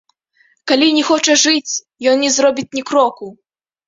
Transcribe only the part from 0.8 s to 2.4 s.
не хоча жыць, ён не